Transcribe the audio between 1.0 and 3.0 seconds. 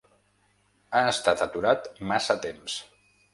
estat aturat massa temps.